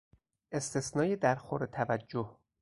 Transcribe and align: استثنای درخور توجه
استثنای 0.51 1.15
درخور 1.15 1.65
توجه 1.65 2.37